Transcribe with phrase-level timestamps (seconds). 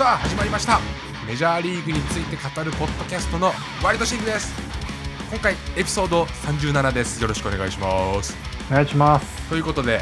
[0.00, 0.80] さあ始まりました。
[1.28, 3.52] メジャーリーグについて語るポッドキャストの
[3.84, 4.50] ワイルドシングです。
[5.28, 7.20] 今回エピソード37です。
[7.20, 8.34] よろしくお願いします。
[8.70, 9.50] お願いします。
[9.50, 10.00] ということで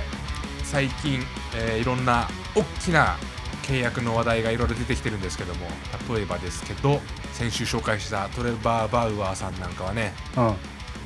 [0.62, 1.18] 最近、
[1.56, 3.16] えーいろんな大きな
[3.64, 5.66] 契約の話題がいろいろ出てきてるんですけども
[6.14, 7.00] 例えばですけど
[7.32, 10.54] 先週紹介したトレバー・バウアーさんなんかはねうん。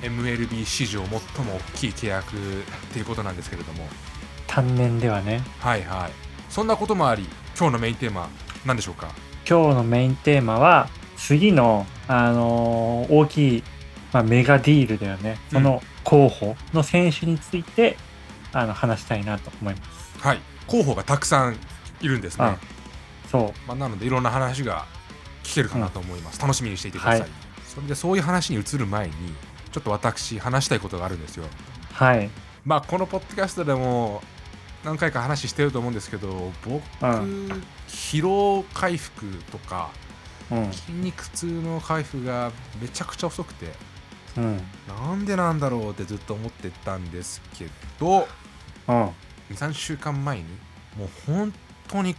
[0.06, 2.38] MLB 史上最も大きい契約っ
[2.92, 3.88] ていうことなんですけれども。
[4.46, 5.42] 単年ではね。
[5.60, 6.10] はいはい。
[6.50, 7.26] そんなこともあり
[7.58, 8.28] 今日のメインテーマ
[8.64, 9.08] 何でしょうか？
[9.48, 13.62] 今日のメインテーマは次の、あのー大きい、
[14.12, 15.38] まあ、メガディールだよね。
[15.50, 17.96] その候補の選手について、
[18.52, 20.18] あの話したいなと思います。
[20.18, 20.40] はい。
[20.66, 21.56] 候補がたくさん
[22.00, 22.44] いるんですね。
[22.44, 22.58] あ
[23.30, 23.68] そう。
[23.68, 24.86] まあ、なのでいろんな話が
[25.42, 27.30] 聞けるかなと思います、楽しみにしていてください、はい。
[27.66, 29.12] それでそういう話に移る前に
[29.72, 31.44] ちょっと私話したいことがあるんですよ。
[31.92, 32.30] はい。
[32.64, 34.22] まあこのポッドキャストでも
[34.84, 39.90] 何回か話してると思うんですけど僕、うん疲労回復とか
[40.50, 40.72] うん。
[40.72, 43.72] 筋肉痛の回復がめちゃくちゃ遅くて
[44.36, 44.60] うん。
[44.88, 48.26] なんでなんだろうってずっと思ってたんですけど
[48.88, 49.10] うん。
[49.50, 50.44] 23週間前に
[50.96, 51.52] もう本
[51.88, 52.16] 当に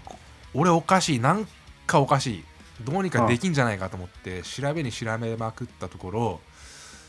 [0.53, 1.47] 俺おかしいなん
[1.85, 2.43] かおかしい
[2.83, 6.39] どうにかできんじゃないかと思って調べに調べまくったところ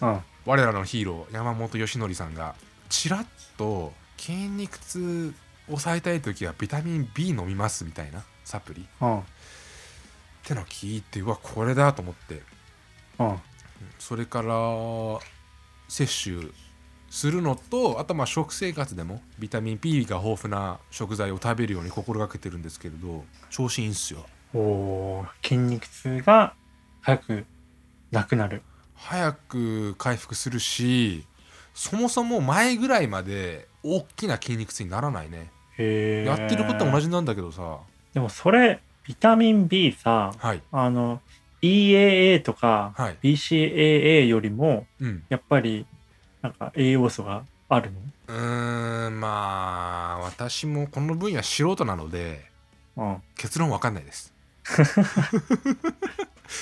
[0.00, 0.20] うん。
[0.46, 2.55] 我らのヒーロー山本由伸さんが
[2.89, 5.34] ちらっと筋肉痛
[5.69, 8.83] 抑えたい時はビタミン B 飲みますみたいなサプリ。
[8.83, 9.23] っうん。
[10.45, 12.43] てのを聞いてうわこれだと思って。
[13.19, 13.39] うん。
[13.98, 14.48] それから
[15.89, 16.53] 摂取
[17.11, 24.27] するのとあとまあ食生活でもビタミン B が豊富な食材を食べるように心がけてるんですけれど調子いいんすよ。
[24.53, 26.55] おー筋肉痛が
[27.01, 27.47] 早く
[28.11, 28.62] なくなる。
[28.95, 31.27] 早く回復するし
[31.75, 35.51] そもそも前ぐらいまで大きな筋肉痛にならないね
[35.83, 37.78] やってることは同じなんだけどさ。
[38.12, 40.62] でもそれビタミン B さはい。
[40.72, 41.20] あの
[41.62, 43.17] EAA とかはい。
[43.22, 45.24] BCAA よりもうん。
[45.29, 45.86] やっぱり
[46.42, 47.90] なんか栄養素がある
[48.29, 52.45] うーんまあ私もこの分野素人なので
[52.96, 54.33] の結論わかんないです。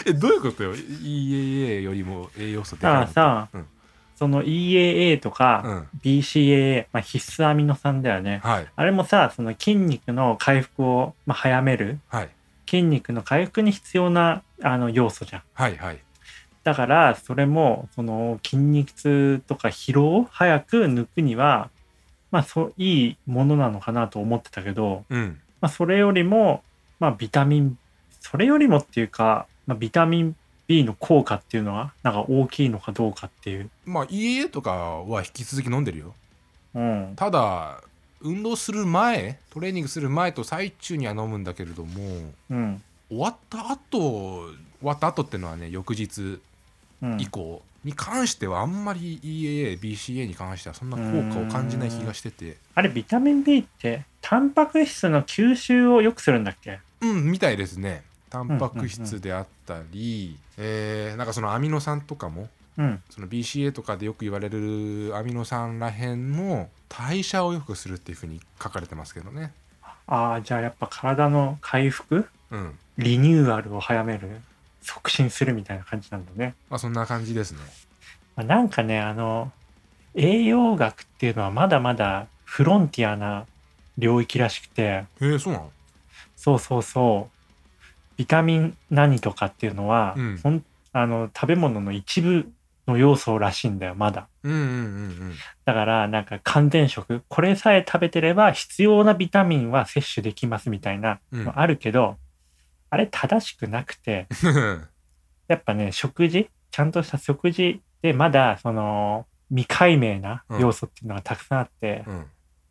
[0.07, 2.83] えどういうことよ？EAA よりも栄養素うん。
[2.83, 3.01] だか。
[3.01, 3.67] らさ、うん
[4.17, 8.41] その EAA とうかん BCAA、まあ、必須アミノ酸だよね。
[8.45, 8.67] はい。
[8.75, 12.31] あれもさ、その筋肉の回復を、まあ、早める、はい。
[12.69, 15.43] 筋肉の回復に必要なあの要素じゃん。
[15.55, 15.99] はいはい。
[16.65, 21.71] だから、それも、その筋肉痛とか疲労を早く抜くには、
[22.31, 25.41] まあ、そう、いいものなのかなと思ってたけど、うん。
[25.61, 26.63] まあ、それよりも、
[27.01, 27.79] まあ、ビタミン、
[28.21, 30.37] それよりもっていうか、まあ、ビタミン
[30.67, 33.71] B の効果っていうのは、なんか大きいのかどうかっていう。
[33.85, 36.15] まあ EAA とかは引き続き飲んでるよ
[36.75, 37.13] うん。
[37.17, 37.81] ただ
[38.21, 42.83] 運動する前トレーニングする前と最中には飲むんだけれどもうん。
[43.09, 46.41] 終わった後終わった後っていうのはね翌日
[47.03, 51.03] うん以降に関してはあんまり EAA、BCA に関してはそんな効
[51.35, 56.79] 果を感じない気がしててあれ、ビタミン B って、タンパク質の吸収を良くするんだっけ？
[57.01, 62.49] うんみたいですねタンパク質であったり、えーなんかそのアミノ酸とかも
[62.79, 63.03] うん。
[63.11, 69.53] その BCA とかでよく言われるアミノ酸らへんの代謝を良くするっていうふうに書かれてますけどね。
[70.07, 72.27] ああ、じゃあやっぱ体の回復？
[72.51, 72.79] うん。
[72.97, 74.41] リニューアルを早める？
[74.81, 76.55] 促進するみたいな感じなんだね。
[76.71, 77.59] まあそんな感じですね。
[78.37, 79.53] まあ、なんかね、あの、
[80.15, 83.45] 栄養学っていうのはまだまだフロンティアな
[83.99, 85.71] 領域らしくて、へえそうなの？
[86.37, 87.32] そうそうそう。
[88.17, 90.41] ビタミン何とかっていうのは、うん。
[90.43, 92.47] ほんあの食べ物の一部
[92.87, 94.29] の要素らしいんだよ、まだ。
[94.43, 94.63] うんうんう
[95.31, 95.35] ん
[95.65, 101.45] だから、なんか完全食、これさえ食べてれば必要なビタミンは摂取できますみたいなうん。
[101.45, 102.17] のあるけど、
[102.91, 104.89] あれ正しくなくて、う ん
[105.49, 112.27] やっぱね、食事、ちゃんとした食事でまだ、その、未解明な要素っていうのがたくさんあって、うん。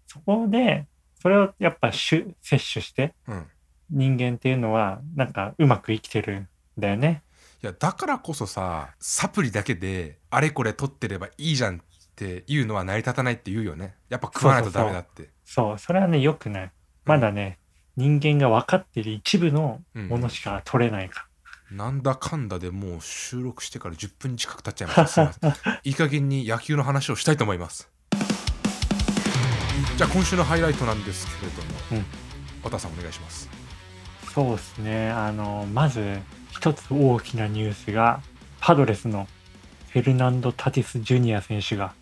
[0.07, 0.85] そこで、
[1.21, 3.45] それをやっぱ摂取して、うん
[3.91, 6.47] 人間っていうのは、なんかうまく生きてるん
[6.77, 7.23] だよね。
[7.63, 11.79] いやだからこそさサプリだけであれこれ取ってればいいじゃんっ
[12.15, 13.95] ていうのは成り立たないって言うよね。
[14.09, 15.29] やっぱ食わないとダメだって。
[15.45, 16.71] そう、それはね、良くない。
[17.05, 17.59] まだね、
[17.97, 21.27] 人間が分かっている一部のものしか取れないか。
[21.71, 25.39] なんだかんだでもう収録してから10分近く経っちゃいましたす
[25.83, 27.89] い いい加減に野球の話をしたいと思います。
[29.97, 32.05] じゃあ今週のハイライトなんですけれども、うん。
[32.63, 33.60] 和田さんお願いします
[34.33, 35.09] そうですね。
[35.09, 36.19] あの、まず
[36.51, 38.21] 一つ大きなニュースが、
[38.59, 39.27] パドレスの
[39.89, 41.93] フェルナンド・タティス・ジュニア選手が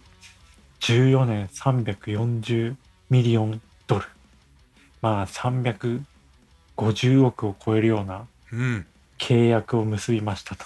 [0.81, 2.75] 14年340
[3.09, 4.05] ミリオンドル。
[5.01, 6.03] まあ305
[6.77, 8.85] 50億を超えるようなうん
[9.17, 10.65] 契約を結びましたと。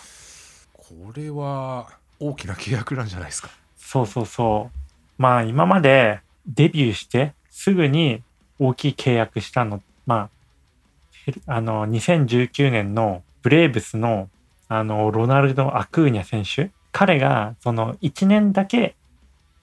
[0.74, 1.88] これは
[2.20, 3.50] 大きな契約なんじゃないですか？
[3.78, 5.22] そうそうそう。
[5.22, 8.22] まあ今までデビューしてすぐに
[8.60, 10.30] 大きい契約したの、まあ、
[11.46, 14.30] あの、2019年のブレーブスの
[14.70, 16.72] あの、ロナルド・アクーニャ選手。
[16.92, 18.96] 彼がその1年だけ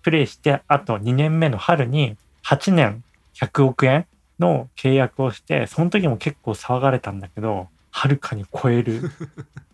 [0.02, 3.02] プレイして、あと2年目の春に8年
[3.34, 4.06] 100億円
[4.38, 9.10] の契約をして、その時も結構騒がれたんだけど、はるかに超える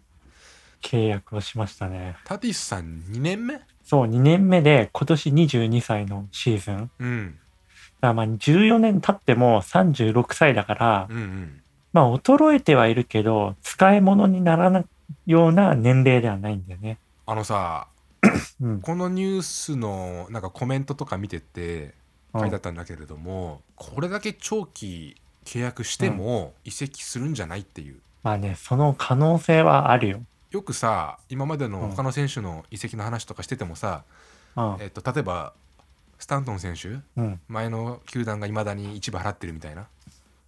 [0.82, 2.16] 契約をしましたね。
[2.24, 6.76] タティスさん2年目そう、2年目で今年22歳のシーズン。
[6.76, 7.38] だかうん
[8.00, 11.60] らまあ14年経っても36歳だから、うんうん
[11.96, 14.84] まあ衰えてはいるけど、使い物にならない
[15.26, 16.98] ような年齢ではないんだよね。
[17.24, 17.88] あのさ
[18.60, 18.80] うん。
[18.82, 21.94] このニュースのなんかコメントとか見てて
[22.34, 25.16] 書いてあったんだけれども、これだけ長期
[25.46, 30.20] 契約しても移籍するんじゃないっていうまあね、その可能性はあるよ。
[30.50, 34.04] よくさ今までのうん他の選手の移籍の話とかしててもさ、
[34.54, 34.76] うん。
[34.80, 35.54] えっと、例えば
[36.18, 37.40] スタントン選手うん。
[37.48, 39.86] 前の球団がいまだに一部払ってるみたいな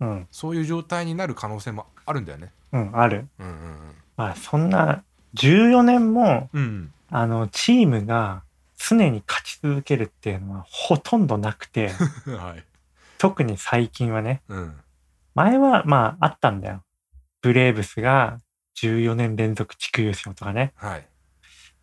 [0.00, 0.28] うん。
[0.30, 2.52] そういう状態になる可能性もあるんだよね。
[2.72, 2.90] うん。
[2.98, 3.28] ある。
[3.38, 3.76] うんうん
[4.16, 5.04] まあそんな
[5.36, 8.42] 14年も、うんうんあの、チームが
[8.76, 11.88] 常に勝ち続けるっていうのはほとんどなくて、
[12.26, 12.64] はい
[13.18, 14.76] 特に最近はね、うん
[15.34, 16.82] 前はまああったんだよ。
[17.42, 18.40] ブレーブスが
[18.76, 20.72] 14年連続地区優勝とかね。
[20.76, 21.06] はい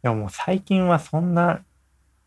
[0.03, 1.61] でももう最近はそんな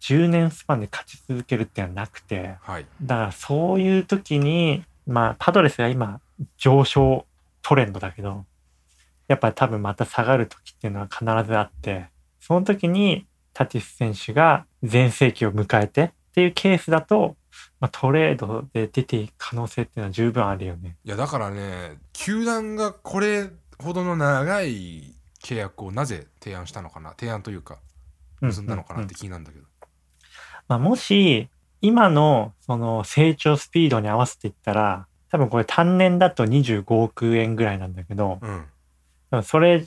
[0.00, 6.20] 10年スパンで勝ち続けるっていうのはなくて、はいだからそういう時に、まあパドレスが今
[6.56, 7.26] 上昇
[7.62, 8.44] トレンドだけど、
[9.26, 12.06] やっぱり多分また下がる時っていうのは必ずあって、
[12.40, 17.36] その時にタティス選手が全盛期を迎えてっていうケースだと、
[17.80, 20.96] まあ、トレードで出ていく可能性っていうのは十分あるよね。
[21.04, 23.48] いやだからね球団がこれ
[23.82, 27.78] ほどの長い契約をなぜ提案したのかな提案というか
[28.40, 29.64] 結んだのかなって気になるんだけど、
[30.68, 31.48] まあ、もし、
[31.80, 38.38] 今のその成長スピードに合わせていったら、多分これ単年だと25億円ぐらいなんだけど、
[39.30, 39.84] うん、それ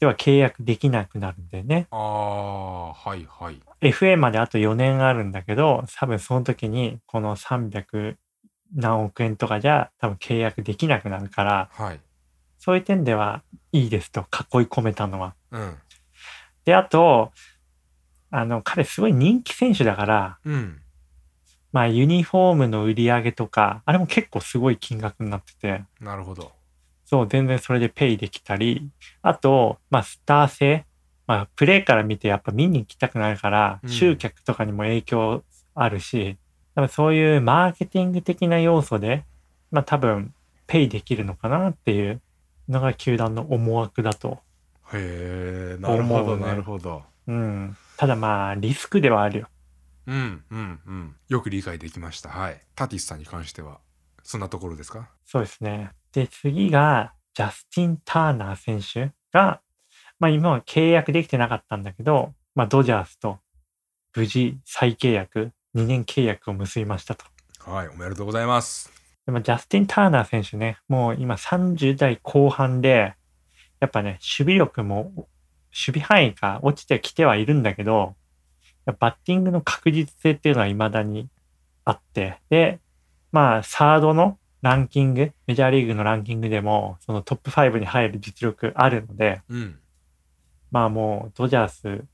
[0.00, 1.86] では契約できなくなるんだよね。
[1.90, 3.60] ああはいはい。
[3.80, 8.16] FA まであと4年あるんだけど、多分その時にこの300
[8.74, 12.00] 何億円とかじゃ多分契約できなくなるから、はい。
[12.58, 13.42] そういう点では
[13.72, 14.26] いいですと囲い
[14.66, 15.34] 込めたのは。
[15.50, 15.76] うん。
[16.64, 17.32] で、あと、
[18.30, 20.82] あの、彼すごい人気選手だから、うん
[21.72, 26.52] まあユニフォームの売り上げとか、あれも結構すごい金額になってて、なるほど
[27.06, 28.88] そう、全然それでペイできたり、
[29.20, 30.86] あと、まあスター性、
[31.26, 36.36] まあプレイから見てやっぱ見に行きたくなるから、うん集客とかにも影響あるし、
[36.74, 39.24] 多分そういうマーケティング的な要素で、
[39.70, 40.32] まあ多分
[40.66, 42.20] ペイできるのかなっていう
[42.68, 44.38] のが球団の思惑だと。
[44.94, 47.76] へえなるほど、なるほどうん。
[47.96, 49.48] ただまあリスクではあるよ。
[50.06, 51.16] うんうんうん。
[51.28, 52.30] よく理解できました。
[52.30, 52.60] はい。
[52.74, 53.80] タティスさんに関しては
[54.22, 55.08] そんなところですか？
[55.24, 55.90] そうですね。
[56.12, 59.60] で、次が、ジャスティン・ターナー選手が、
[60.18, 63.38] まあ今は契約できてなかったんだけど、まあドジャースと
[64.14, 67.24] 無事再契約、2年契約を結びましたと。
[67.60, 68.92] はいおめでとうございます。
[69.24, 73.14] でもジャスティン・ターナー選手ね、もう今30代後半で、
[73.80, 78.14] やっぱね、守備力も、守備範囲が落ちてきてはいるんだけど、
[78.86, 81.28] バッティングの確実性っていうのは未だに
[81.84, 82.80] あって、で、
[83.30, 89.78] まあ、サードのランキング、メジャーリーグのランキングでも、そのトップ5に入る実力あるので、うん。
[90.70, 92.04] まあもう、ドジャース、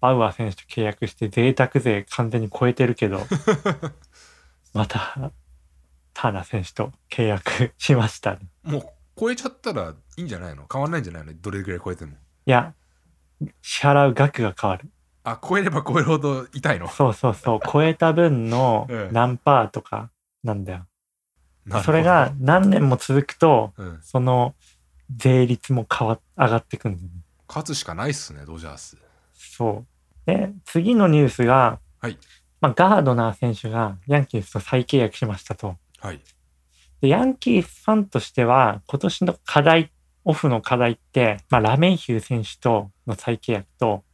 [0.00, 3.20] バウアー選手と契約して贅沢税完全に超えてるけど、
[4.72, 5.32] また、
[6.14, 8.40] ターナー選手と契約しましたね。
[8.62, 8.82] もう
[9.18, 10.66] 超えちゃったらいいんじゃないの？
[10.70, 11.34] 変わんないんじゃないの？
[11.34, 12.12] どれぐらい超えても。
[12.12, 12.74] いや、
[13.60, 14.90] 支払う額が変わる。
[15.24, 16.88] あ超えれば 超えるほど痛いの？
[16.88, 20.10] そうそうそう、超えた分のえ え何パーとか
[20.42, 20.86] なんだよ。
[21.84, 24.54] それが何年も続くと、うんその
[25.16, 27.14] 税率も変わっ上がってくんだよね。
[27.48, 28.96] 勝つしかないっすねドジャース
[29.34, 29.86] そう。
[30.26, 32.16] で、次のニュースが、はい
[32.60, 35.76] まあ、ガードナー選手がヤンキースと再契約しましたと。
[35.98, 36.20] はい
[37.00, 39.90] で、ヤンキースファンとしては、今年の課題、
[40.24, 44.04] オフの課題って、まあ、ラメイヒュー選手との再契約と、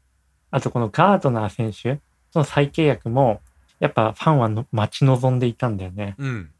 [0.50, 2.00] あとこのガードナー選手
[2.32, 3.40] との再契約も、
[3.78, 6.14] やっぱファンはの待ち望んでいたんだよね。
[6.18, 6.50] うん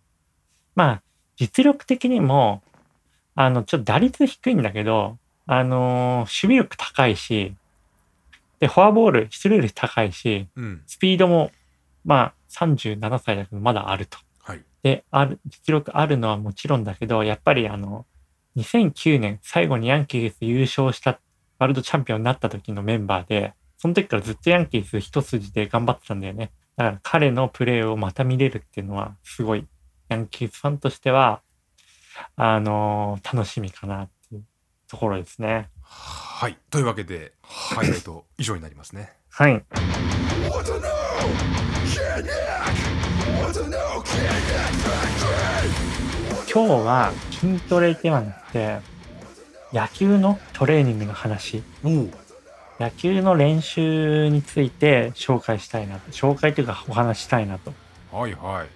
[0.75, 1.03] まあ、
[1.37, 2.63] 実力的にも、
[3.35, 7.55] あの、ちょっと打率低いんだけど、あのー守備力高いし、
[8.61, 11.51] で、フォアボール、出塁率高いし、うんスピードも、
[12.05, 14.19] まあ、37歳だけど、まだあると。
[14.43, 18.05] はいで、ある、実力あるのはもちろんだけど、やっぱりあの、
[18.57, 21.21] 2009年最後にヤンキース優勝した
[21.59, 26.53] ワールドチャンピオンになった時のメンバーで、その時からずっとヤンキース一筋で頑張ってたんだよね。
[26.77, 29.67] だから彼のプレーをまた見れるっていうのはすごい、
[30.09, 31.43] ヤンキースファンとしては、
[32.37, 34.45] あのー楽しみかなっていう
[34.89, 35.69] ところですね。
[35.83, 39.65] はいというわけでハイライト 以上になりますねはい。
[46.53, 48.79] 今日は筋トレではなくて、
[49.73, 52.26] 野球のトレーニングの話、おお
[52.79, 57.73] 野球の練習について紹介したいなと、紹介というかお話ししたいなと。
[58.13, 58.67] はいはいま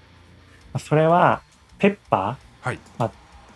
[0.74, 1.42] あそれは、
[1.78, 3.10] ペッパはいー、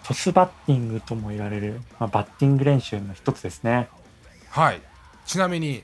[0.04, 3.88] トスバッティングとも言われる、まあ、バッティング練習の一つですね。
[4.50, 4.80] はい
[5.24, 5.82] ちなみに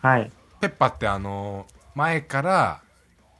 [0.00, 0.30] はい。
[0.60, 2.82] ペッパってあの前から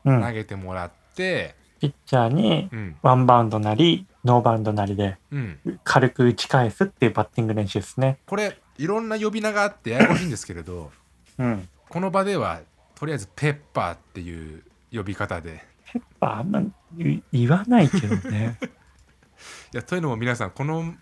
[0.04, 0.22] うん。
[0.22, 8.18] 投げてもらってピッチャーにうんワンバウンドなり、ノーバウンドなりでうん軽く打ち返すっていうバッティング練習ですね。
[8.26, 10.90] これいろんな呼び名があってややこしいんですけれど
[11.38, 11.68] うん。
[11.88, 12.60] この場では
[12.94, 14.62] とりあえずペッパーっていう
[14.92, 16.62] 呼び方でペッパーあんま
[16.96, 18.58] 言言わないけどね。
[19.72, 20.94] いやというのも皆さんこの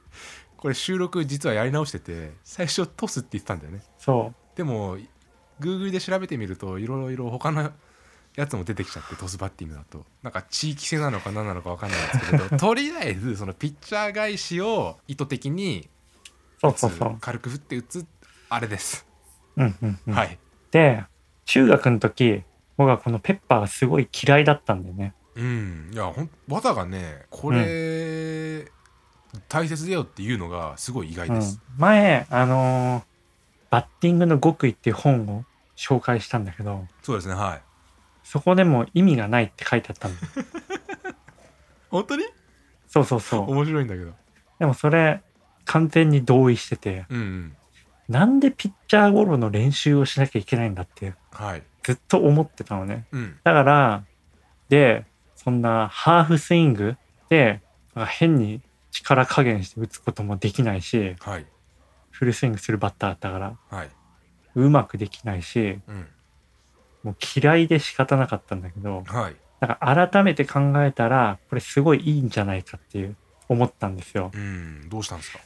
[0.56, 4.98] これ収録実はやり直してて最初トスって言ってたんだよねそでも
[5.60, 7.72] Google で調べてみるといろいろ他の
[8.34, 15.88] やつも出てきちゃってトスバッティングだとなんか地域性なのか何なのか分かんないんですけれど とりあえずそのピッチャー返しを意図的に
[16.68, 16.74] う。
[16.76, 17.18] そう打つそうそう。
[17.20, 18.06] 軽く振って打つ
[18.48, 19.06] あれです、
[19.56, 20.14] うんうんうん。
[20.14, 20.38] はい
[20.70, 21.04] で、
[21.44, 22.42] 中学の時、
[22.76, 25.14] 僕はこのペッパーがすごい嫌いだったんだよね。
[25.36, 28.70] うんいやほん技がねこれ、
[29.48, 33.04] 大切だよっていうのがすごい意外うんです、、前、あのー
[33.68, 35.44] バッティングの極意っていう本を
[35.76, 37.62] 紹介したんだけど、そうですねはい
[38.22, 40.46] そこでも意味がないって書いてあったんだよ。
[41.90, 42.24] 本当に？
[42.88, 43.50] そうそうそう。
[43.50, 44.12] 面白いんだけど
[44.58, 45.22] でもそれ、
[45.66, 47.56] 完全に同意してて、うんうん。
[48.08, 51.62] なんでピッチャーゴロの練習をしなきゃいけないんだって、はい。
[51.82, 53.06] ずっと思ってたのね。
[53.12, 53.38] うん。
[53.44, 54.04] だから、
[54.68, 55.04] で、
[55.34, 56.96] そんなハーフスイング
[57.28, 57.60] で、
[58.08, 61.46] 変に力加減して打つこともできないし、はい。
[62.10, 63.90] フルスイングするバッターだったから、はい、
[64.54, 66.06] うまくできないし、うん、
[67.02, 69.36] もう嫌いで仕方なかったんだけど、はい。
[69.60, 73.16] だから改めて考えたら、これすごいいいんじゃないかっていう、
[73.48, 74.30] 思ったんですよ。
[74.34, 74.88] うん。
[74.88, 75.38] どうしたんですか？
[75.38, 75.44] で、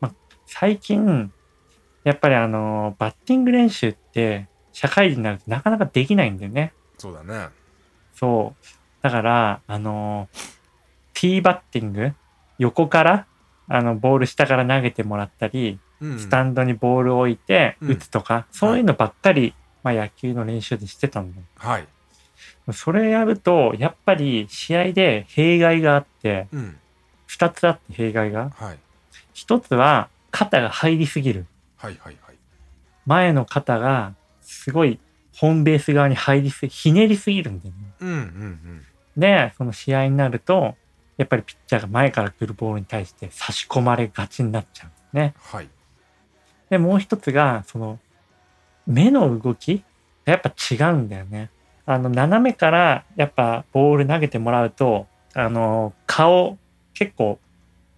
[0.00, 0.12] まあ、
[0.46, 1.32] 最近、
[2.04, 6.72] やっぱりあの、バッティング練習って、社会人になるとなかなかできないんだよね。
[6.98, 7.48] そうだね
[8.14, 8.64] そう。
[9.02, 10.28] だから、あの、
[11.14, 12.12] ティーバッティング、
[12.58, 13.26] 横から、
[13.68, 21.44] あの、ボール下から投げてもらったり、うんスタンドにボールを置いてうん打つとか、そういうのばっかり、まあ野球の練習でしてたんだよ。
[21.56, 21.86] はい
[22.72, 26.76] それやると、やっぱり試合で弊害があって、うん
[27.26, 28.50] 二つあって弊害が。
[28.54, 28.78] はい
[29.40, 31.46] 一つは、肩が入りすぎる。
[31.78, 32.36] はいはいはい
[33.06, 35.00] 前の肩が、すごい、
[35.34, 37.80] ホームベース側に入りすぎ、ひねりすぎるんだよね。
[38.00, 38.82] うんうんうん
[39.16, 40.76] で、その試合になると、
[41.16, 45.34] やっぱりピッチャーが前から来るボールに対して差し込まれがちになっちゃうね。
[45.38, 45.68] はい
[46.68, 47.98] で、もう一つが、その、
[48.86, 49.82] 目の動き
[50.26, 51.50] がやっぱ違うんだよね。
[51.86, 56.58] あの、斜めからやっぱボール投げてもらうと、あの、顔、
[56.94, 57.38] 結構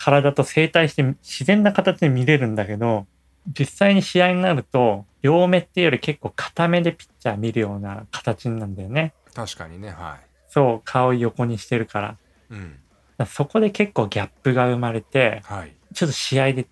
[0.03, 3.07] 体と整体して自然な形で見れるんだけど、
[3.47, 9.15] 実際に試合になると、両目っていうより結構片目でピッチャー見るような形なんだよね。
[9.33, 10.19] 確かにねは
[10.49, 12.17] そう、顔横にしてるから。
[12.51, 12.79] うん
[13.17, 16.67] らそこで結構ギャップが生まれて、はいちょっと試合で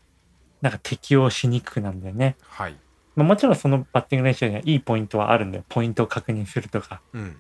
[0.60, 2.37] なんか適応しにくくなんだよね。
[2.42, 2.76] はい
[3.14, 5.64] まあ、もちろんそのバッティング練習にはいいポイントはあるんだよ。
[5.68, 7.37] ポイントを確認するとか、うん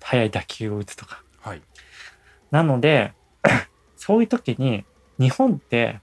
[0.00, 1.22] 速い打球を打つとか。
[1.40, 1.62] はい
[2.50, 3.12] なので、
[3.98, 4.84] そういう時に
[5.18, 6.00] 日本って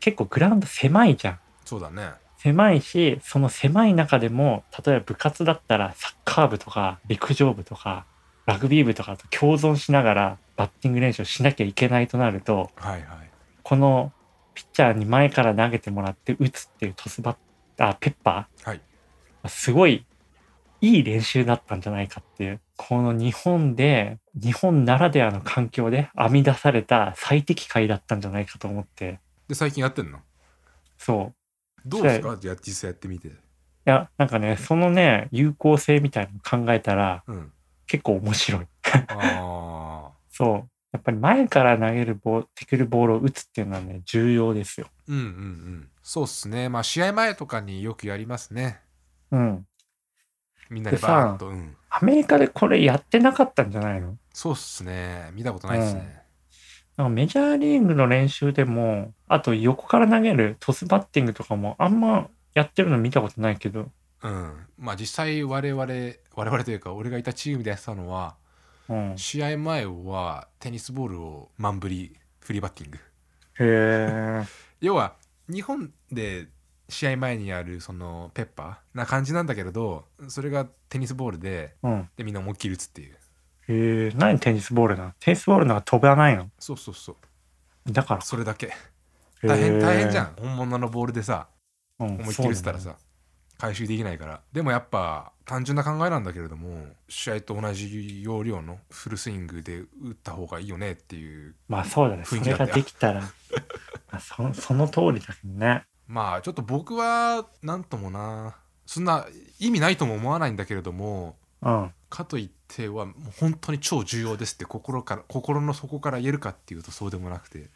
[0.00, 1.38] 結構グラウンド狭いじゃん。
[1.64, 2.10] そうだね。
[2.38, 8.04] 狭いし、その狭い中でも、例えば部活だったらサッカー部とか陸上部とか
[8.46, 13.02] ラグビー部とかと共存しながらバッティング練習をしなきゃいけないとなると、はいはい。
[13.62, 14.12] この
[14.54, 17.36] ピッチャーに前から投げてもらって打つっていうトスバッ
[17.78, 18.80] あペッパはい。
[19.44, 20.04] ーすごい
[20.80, 22.60] いい練習だったんじゃないかっていう。
[22.76, 29.20] この日本で日本ならではの環境で編み出された最適解だったんじゃないかと思って。
[29.48, 30.20] で最近やってんの？
[30.96, 31.88] そう。
[31.88, 32.36] どうですか？
[32.38, 33.28] じゃあ実際やってみて。
[33.28, 33.30] い
[33.84, 37.52] やなんかねそのね有効性みたいなの考えたらうん。
[37.86, 38.66] 結構面白い。
[39.08, 40.68] あ そう。
[40.92, 44.88] やっぱり前から投げるボールてくるボールを打つっていうのはね重要ですよ。
[45.08, 45.88] ーうんうんうん。
[46.02, 46.68] そうっすね。
[46.68, 48.80] まあ試合前とかによくやりますね。
[49.30, 49.66] うん
[50.72, 51.76] みんなでバーッとうん。
[51.90, 54.16] アメリカでこれやってなかったんじゃないの？
[54.32, 55.30] そうっすね。
[55.34, 56.22] 見たことないっすね。
[56.96, 63.90] なんかメジャーリーグの練習でも、あと横から投げるトスバッティングとかもあんまやってるの見たことないけど、
[64.22, 64.66] うん。
[64.78, 65.84] まあ実際我々
[66.34, 68.36] 我々というか俺がいたチームでやってたのは
[68.88, 69.12] うん。
[69.12, 72.98] へ試合前はテニスボールを満振りフリーバッティング。
[73.60, 74.44] え。
[74.80, 75.14] 要は
[75.48, 76.48] 日本で
[76.92, 82.08] 試合前にやるそのペッパーな感じなんだけれどそれがテニスボールでうん。
[82.16, 83.14] でみんな思いっきり打つっていう
[83.68, 84.12] へえ。
[84.16, 85.12] 何テニスボールなの？
[85.18, 86.50] テニスボールのが飛ばないの？
[86.58, 87.16] そうそうそ
[87.86, 88.20] うだから。
[88.20, 88.72] それだけ
[89.42, 90.36] 大変へー大変じゃん。
[90.38, 91.48] 本物のボールでさ
[91.98, 93.06] うん、思いっきり打ってたらそうだねさ
[93.58, 102.24] 回収できないからでもやっぱ単純な考えなんだけれども試合と同じ要領のフルスイングで打った方がいいよねっていうまあそうだね。
[102.24, 103.22] それができたら、
[104.10, 105.84] あそその通りだけどね。
[106.12, 109.26] まあちょっと僕はなんともなそんな
[109.58, 111.92] 意味ないとも思わないんだけれどもうん。
[112.10, 117.70] かといってはもう本当に超重要ですって心から心の底から言えるかっていうとそうでもなくて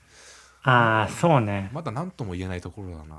[0.62, 1.70] ああ、そうね。
[1.72, 3.16] まだ何とも言えないところだな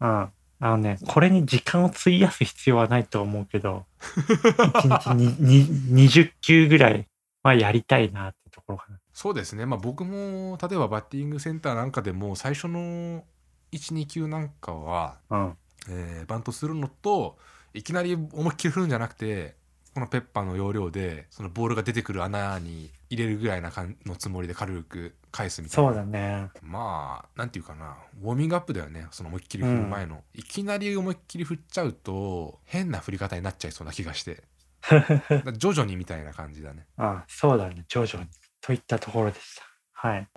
[0.00, 0.32] うん。
[0.60, 5.66] あのね、これに時間を費やす必要はないと思うけど、1日に に
[6.08, 7.08] 20球ぐらい
[7.42, 13.24] はやりたいなってところかそうですねまあ僕も例えばバッティングセンターなんかでも最初の
[13.72, 15.38] 12球なんかは、な。
[15.38, 15.56] うん。
[15.90, 17.38] えーバントするのと
[17.72, 19.56] いきなり思いっきり振るんじゃなくて
[19.94, 26.50] このペッパーの要領でそのボールが出てくる穴に入れるぐらいな感のつもりで軽く返すみたいそうなだね。
[26.62, 34.42] まあなんていうかなウォーミングアップだよねその思いっきり振る前の、いきなり思いっきり振っちゃうと変な振り方になっちゃいそうな気がして
[35.56, 37.84] 徐々にみたいな感じだねあそうだね。
[37.88, 38.30] 徐々に。
[38.60, 39.62] といったところでした。
[39.92, 40.28] はい。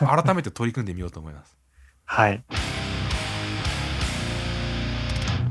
[0.00, 1.58] あ改めて取り組んでみようと思います
[2.06, 2.44] はい。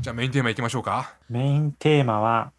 [0.00, 2.52] じゃあメインテーマいきましょうかメインテーマは、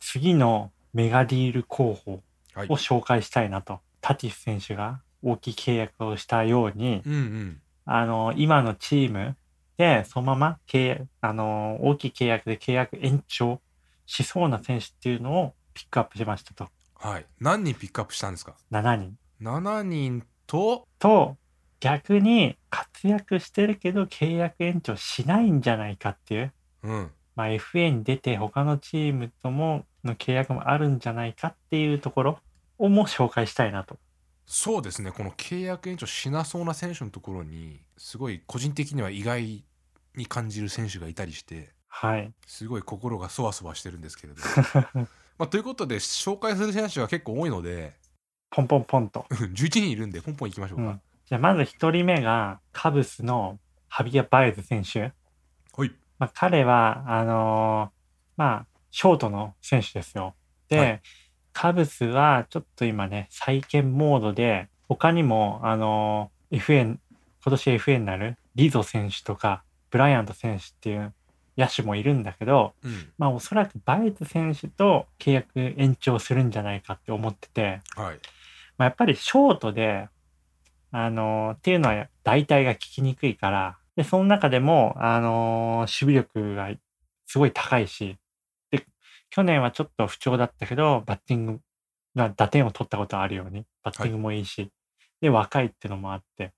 [0.00, 2.20] 次のメガディール候補
[2.54, 3.80] はいを紹介したいなと。
[4.02, 9.34] タティス選手が大きい契約をしたように、うんうんあの、今のチーム
[9.78, 13.62] で、そのまま契約、あの、大きい契約で契約延長
[14.04, 16.68] しそうな選手っていうのをピックアップしましたと。
[16.96, 19.16] はい何人ピックアップしたんですか？7人。
[19.40, 20.86] 7人と？
[20.98, 21.38] と、
[21.80, 26.52] 逆に活躍してるけど契約延長しないんじゃないかっていう。
[26.88, 32.38] うんまあ、FA に出て他のチームともの契約もあるんじゃないかっていうところ
[32.78, 33.96] をも紹介したいなと。
[34.44, 39.62] そうですねこの契約延長しなそうな選手のところにすごい個人的には意外
[40.16, 42.32] に感じる選手がいたりしてはい。
[42.46, 44.40] すごい心がそわそわしてるんですけれど
[45.38, 47.94] まあということで紹介する選手が結構多いので
[48.50, 49.26] ポンポンポンと。
[49.30, 51.02] 11人いるんでポンポンいきましょうか、うん。
[51.26, 55.12] じゃあまず一人目がカブスのハビア・バイズ選手。
[56.18, 57.98] はいまあ、彼は、あのー
[58.36, 60.34] まあ、ショートの選手ですよ。
[60.68, 61.02] で、はい。
[61.52, 66.98] カブスはちょっと今ね、再建モードで、他にも、あのー FA、今
[67.44, 71.12] 年 FA になるリゾ選手とか、ブライアント選手っていう
[71.56, 73.12] 野手もいるんだけど、うん。
[73.18, 78.18] まあおそらくバイズ選手と契約延長するんじゃないかって思ってて、はい。
[78.76, 80.08] まあ、やっぱりショートで、
[80.90, 86.70] あのーっていうのは大体が効きにくいから、で、その中でも、あのー守備力が
[87.26, 88.16] すごい高いし、
[88.70, 88.86] で、
[89.28, 91.60] 去年はちょっと不調だったけど、バッティング
[92.14, 94.70] が打点を取ったことあるように、バッティングもいいし、
[95.20, 96.52] で、若いっていうのもあって、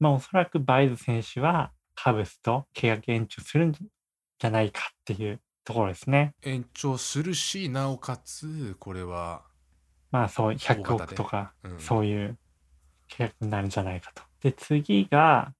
[0.00, 6.34] まあおそらくバイズ選手はカブスと契約延長するんじゃないかっていうところですね。
[6.42, 9.44] 延長するしなおかつこれは、
[10.10, 12.36] まあそう、100大型で億とか、うんそういう
[13.08, 14.22] 契約になるんじゃないかと。
[14.42, 15.54] で、次が、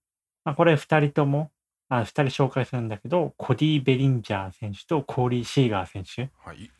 [0.44, 1.50] まあ、これ2人とも、
[1.88, 6.31] あ2人紹介するんだけど、コディ・ベリンジャー選手とコーリー・シーガー選手。
[6.44, 6.70] はい、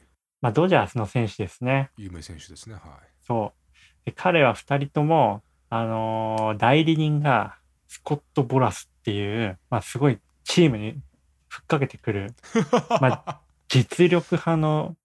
[0.41, 1.91] まあ、ドジャースの選手ですね。
[1.97, 2.83] 有名選手ですねはい
[3.27, 4.07] そう。
[4.07, 7.57] で彼は2人とも、あのー代理人が
[7.89, 11.01] スコット・ボラスっていう、まあ、すごいチームに
[11.49, 12.35] ふっかけてくる
[13.01, 14.97] ま実力派の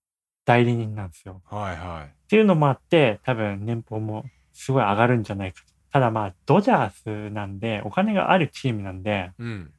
[0.46, 1.41] 代理人なんですよ。
[1.46, 5.74] はいはいっていうのもあって、多分年俸もすごい上がるんじゃないかと。
[5.97, 9.71] ただまあ、ドジャースなんで、お金があるチームなんで、うん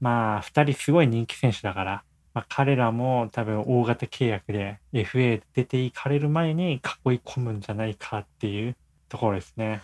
[0.00, 2.02] まあ、二人すごい人気選手だから、
[2.32, 6.80] まあ、彼らも多分大型契約で FA 出ていかれる前に囲い
[7.22, 8.74] 込むんじゃないかっていう
[9.10, 9.82] ところですね。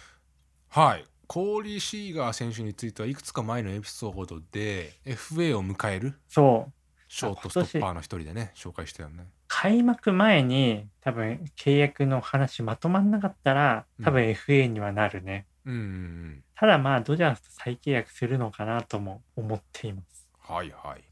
[0.70, 6.72] はいコーリー・シーガー選手についてはいくつか前のエピソードで FA を迎えるそう。
[7.06, 15.44] ショートストッパーの一人でね紹介したよね開幕前に多分契約の話まとまんなかったら、多分 FA にはなるね。
[15.66, 16.44] うんうんうん。
[16.54, 20.28] ただまあ、ドジャースと再契約するのかなとも思っています。
[20.40, 21.02] はいはい。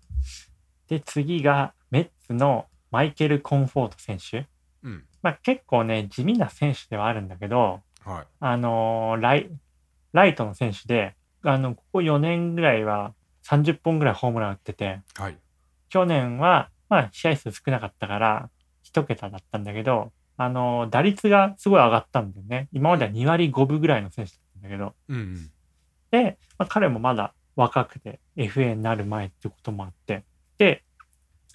[0.89, 4.47] で、次がメッツのマイケル・コンフォート選手。
[4.83, 5.05] うん。
[5.23, 8.27] まあ結構ね、地味な選手ではあるんだけど、はい。
[8.41, 9.51] あのーライ、
[10.13, 15.37] ライトの選手で、あの、ここ4年ぐらいは30本ぐらいホームラン打ってて、はい。
[15.89, 18.51] 去年は、まあ、試合数少なかったから、
[18.83, 22.69] 一桁だったんだけど、あのー打率がすごい上がったんだよね。
[22.73, 25.51] 今までは2割5分ぐらいの選手だったんだけど、うんうん。
[26.11, 30.25] で、まあ、彼もまだ若くて FA になる前ってこともあって、
[30.57, 30.85] で、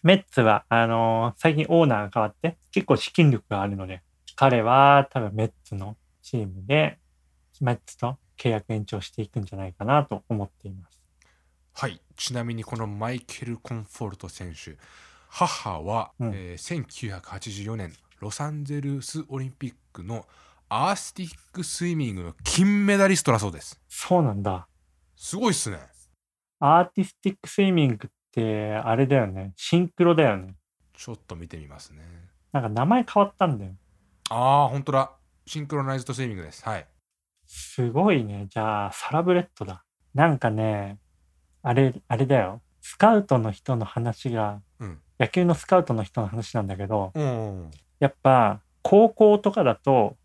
[0.04, 4.02] メッツは、あのー最近オーナーが変わって、結構資金力があるので、
[4.36, 7.00] 彼は多分メッツのチームで、
[7.62, 11.00] メッツと契約延長していくんじゃないかなと思っています。
[11.76, 12.02] はい。
[12.18, 14.76] ちなみにこのマイケル・コンフォルト選手。
[15.30, 16.32] 母は、うん。
[16.34, 17.94] えー1984年
[18.24, 20.26] ロサンゼルスオリンピックの
[20.70, 24.66] アーティスティックスイミングの金メダリストだそうですそうなんだ。
[25.18, 25.78] すごいっすね
[26.60, 29.52] アーティスティックスイミングって、あれだよね。
[29.58, 30.56] シンクロだよね。
[30.94, 32.00] ちょっと見てみますね
[32.54, 33.72] なんか名前変わったんだよ。
[34.30, 35.12] ああ本当だ
[35.46, 36.88] シンクロナイズドスイミングですはい
[37.46, 38.48] すごいね。
[38.50, 39.84] じゃあ、サラブレッドだ。
[40.14, 40.98] なんかね、
[41.62, 42.62] あれ、あれだよ。
[42.82, 47.72] スカウトの人の話が、うん野球のスカウトの人の話なんだけど、うん
[48.04, 50.18] やっぱ、高校とかだと、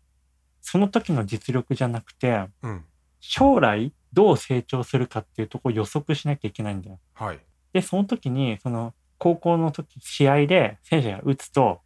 [0.59, 2.85] その時の実力じゃなくて、うん
[3.21, 6.99] 将来どう成長するかっていうところを予測しなきゃいけないんだよ。
[7.13, 7.39] はい
[7.73, 11.81] で、その時に、その、高校の時、試合で選手が打つと、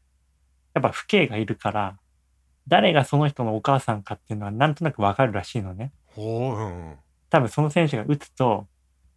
[0.73, 1.97] やっぱ父兄がいるから、
[2.67, 5.91] 誰がその人のお母さんかっていうのはなんとなくわかるらしいのね。
[6.07, 6.95] ほううん
[7.29, 8.67] 多分その選手が打つと、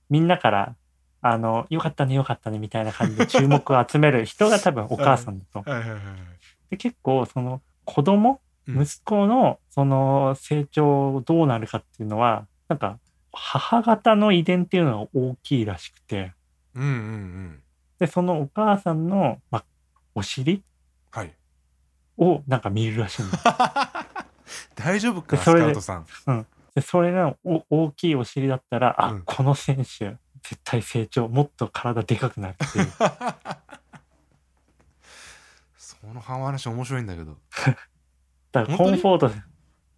[0.09, 0.77] みんなから、
[1.21, 5.63] あの、よかったね、よかったね、みたいな感じで注目を集める人が多分お母さんだと。
[6.71, 8.83] で結構、その子供、うん。
[8.83, 12.99] 息子のその成長どうなるかっていうのは、なんか、
[13.33, 16.33] 母方の遺伝っていうのが大きいらしくて、
[16.75, 17.63] うんうんうん。
[17.99, 19.65] で、そのお母さんの、まあ、
[20.15, 20.63] お尻
[21.11, 21.35] はい。
[22.17, 23.39] をなんか見るらしいんだ。
[24.75, 26.47] 大丈夫かスそれでカウトさん。
[26.75, 29.23] で、それがお大きいお尻だったら、あ、うん。
[29.23, 32.87] この選手、絶対成長、もっと体でかくなるっていう。
[36.07, 37.37] その話面白いんだけど。
[38.53, 39.35] だからコンフォートで、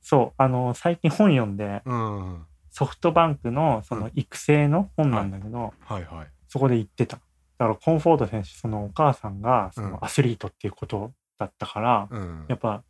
[0.01, 6.05] そう、あの、最近本読んで、うんソフトバンクのその育成の本なんだけど、はい。
[6.05, 7.17] はいそこで言ってた。
[7.17, 7.23] だ
[7.59, 9.91] からコンフォート選手、そのお母さんがそうん。
[9.91, 12.47] のアスリートっていうことだったから、うん。
[12.49, 12.83] やっぱ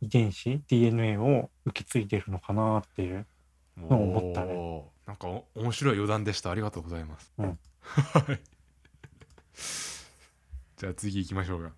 [0.00, 3.26] 遺伝子、DNA を受け継いでるのかなっていう。
[3.78, 4.84] のを思ったね。
[5.06, 6.50] なんかお面白い余談でした。
[6.50, 7.58] ありがとうございます、うん。
[7.86, 8.40] はい。
[10.76, 11.72] じゃあ次行きましょうか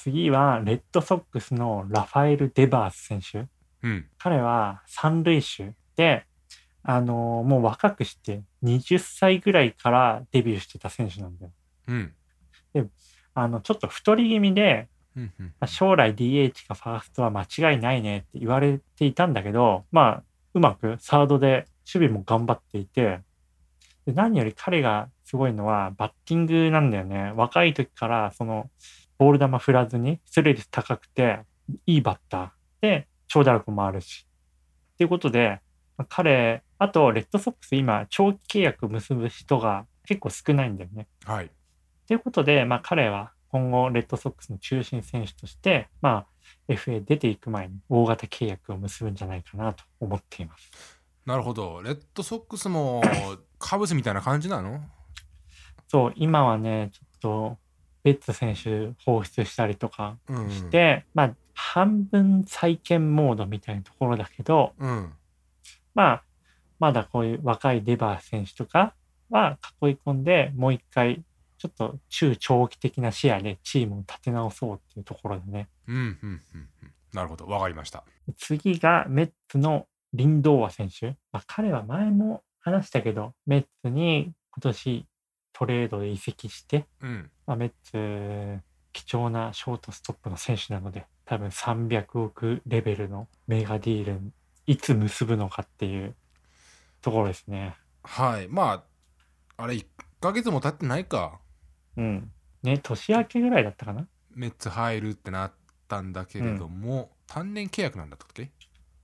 [0.00, 3.48] 次は、レッドソックスのラファエル・デバース選手。
[3.82, 6.24] うん彼は三塁手で、
[6.84, 11.52] あのもう若くして20歳ぐらいからデビューしてた選手なんだよ。
[11.88, 12.14] うん
[13.34, 20.22] あの、ちょっと太り気味で、うんうんまあ将来 DH かファーストは間違いないねって言われていたんだけど、まあ、
[20.54, 23.20] うまくサードで守備も頑張っていて、
[24.06, 27.32] で何より彼がすごいのはバッティングなんだよね。
[27.34, 28.70] 若い時からその
[29.18, 31.40] ボール球振らずに出塁率高くて
[31.86, 32.50] いいバッター
[32.80, 34.26] で長打力もあるし。
[34.94, 35.60] っていうことで、
[35.96, 41.06] まあ彼、あとレッドソックス今長期契約結ぶ人が結構少ないんだよね。
[41.24, 41.50] はい
[42.06, 46.26] ということで、まあ、彼は今後、レッドソックスの中心選手として、ま
[46.68, 50.70] あ、FA 出ていく前に大型契約を結ぶんじゃないかなと思っています。
[51.26, 53.02] なるほどレッドソックスも
[53.58, 54.80] カブスみたいな感じなの？
[55.88, 57.58] そう、今はね、ちょっと、
[58.02, 60.50] ベッツ選手放出したりとかうん。
[60.50, 65.12] して、まあ、半分再建モードみたいなところだけど、うん。
[65.94, 66.22] まあ、
[66.78, 68.94] まだこういう若いデバー選手とか
[69.30, 71.22] は囲い込んで、もう一回、
[71.58, 76.40] ちょっと中長期的な視野でチームを立て直そうっていうところでね、うんうんうんうん。
[77.12, 77.46] なるほど。
[77.46, 78.04] わかりました。
[78.36, 81.16] 次がメッツのリンドーア選手。
[81.32, 85.06] まあ、彼は前も話したけど、メッツに今年
[85.52, 94.32] トレードで移籍して、うんまあ、メッツ貴重なショートストップの選手なので、多分300億レベルのメガディールに
[94.66, 96.14] いつ結ぶのかっていう
[97.00, 97.74] ところですね。
[98.04, 98.84] はいま
[99.56, 99.86] ああれ1
[100.20, 101.40] ヶ月も経ってないか
[101.96, 102.30] うん。
[102.62, 105.52] ね、年明けぐらいだったかなメッツ入るってなっ
[105.88, 108.50] たんだけれども、単年契約なんだったっけ？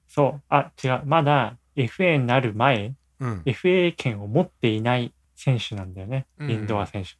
[0.07, 0.43] そう。
[0.51, 1.03] あ、違う。
[1.07, 7.11] まだ FA になる前、うん FA 権を持っていない選手なんだよね、うんリンドア選手。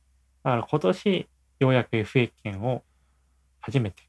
[0.45, 1.29] だから今年、
[1.61, 2.83] ようやく FA 権を
[3.61, 4.03] 初めて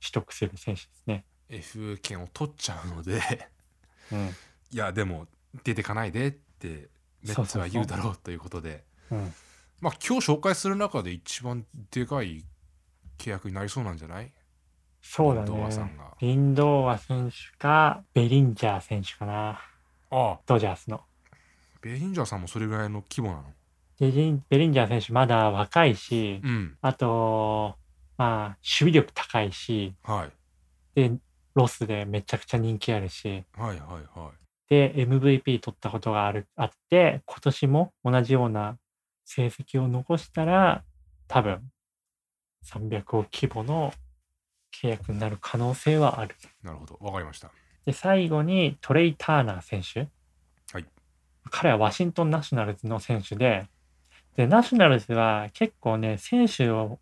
[0.00, 1.24] 取得する選手ですね。
[1.50, 3.20] FA 権を取っちゃうので
[4.10, 4.30] うん。
[4.72, 5.26] いやでも
[5.64, 6.88] 出てかないでって
[7.22, 9.34] メッツは言うだろうということでうん。
[9.80, 12.44] まあ今日紹介する中で一番でかい
[13.18, 14.32] 契約になりそうなんじゃない？
[15.02, 16.04] そうだリンドーアさねんが。
[16.20, 19.50] リンドーア選手か、ベリンジャー選手かな。
[19.50, 19.58] あ
[20.10, 21.02] あドジャースの。
[21.82, 23.44] ベリンジャーさんもそれぐらいの規模なの？
[24.02, 26.76] ベリンベリンジャー選手まだ若いし、うん。
[26.80, 27.76] あと、
[28.16, 31.00] まあ、守備力高いし、はい。
[31.00, 31.12] で、
[31.54, 34.68] ロスでめちゃくちゃ人気あるし、はいはいはい。
[34.68, 38.76] で、MVP 取ったことがある、あって、今年も同じような
[39.24, 40.82] 成績を残したら、
[41.28, 41.60] 多分、
[42.64, 43.92] 300億規模の
[44.74, 46.34] 契約になる可能性はある。
[46.64, 46.98] なるほど。
[47.00, 47.52] わかりました。
[47.86, 50.08] で、最後にトレイ・ターナー選手。
[50.72, 50.86] はい。
[51.50, 53.68] 彼はワシントン・ナショナルズの選手で、
[54.36, 56.98] で、ナショナルズは結構ね、選手を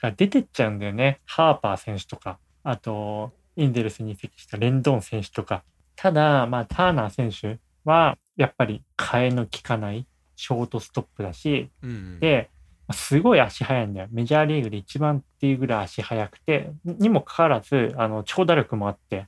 [0.00, 1.20] が出てっちゃうんだよね。
[1.24, 5.64] ハーパー選手とか、あと、インデルスに移籍したレンドン選手とか。
[5.96, 12.50] ただ、まあ、ターナー選手は、やっぱり替えの効かないショートストップだし、うんうんで、
[12.86, 14.08] まあすごい足速いんだよ。
[14.10, 19.26] メジャーリーグで一番っていうぐらい足速くて、にもかかわらず、あの、長打力もあって、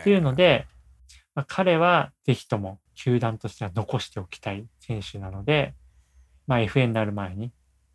[0.00, 0.66] っていうので、
[1.34, 5.74] まあ、彼はぜひとも球団としては残しておきたい選手なので、
[6.48, 7.52] まあ、FA になる前に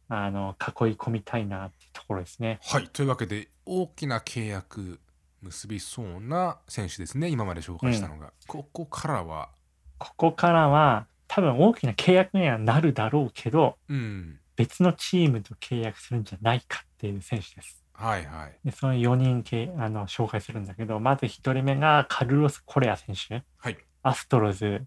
[0.08, 2.60] あの囲い込みたいなっていうところですね。
[2.64, 2.88] はい。
[2.88, 5.00] というわけで大きな契約
[5.42, 9.50] 結びそうな選手ですね今まで紹介したのが、ここからは。
[9.98, 14.40] ここからは多分大きな契約にはなるだろうけどうん。
[14.56, 17.84] 別のチームと契約するんじゃないかっていう選手です。
[17.94, 18.58] はいはい。
[18.64, 23.44] でその4人けあの紹介するんだけどまず1人目がカルロス・コレア選手。
[23.58, 23.78] はい。
[24.04, 24.86] アストロズ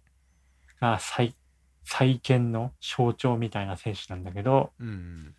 [0.81, 1.35] が再
[1.87, 5.35] 再建の象徴みたいな選手なんだけど、うんうん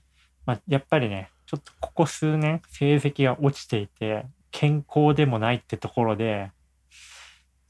[0.46, 6.52] まあ、やっぱりね、ちょっとここ数年成績が落ちていて、健康でもないってところで、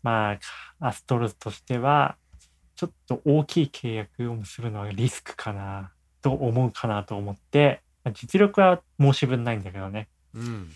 [0.04, 0.34] ま
[0.80, 2.16] あ、アストロズとしては、
[2.76, 10.08] ちょっと大きい契約を結ぶのはリスクかな、と思うかなと思って、まあ実力は申し分ないんだけどね。
[10.34, 10.70] うん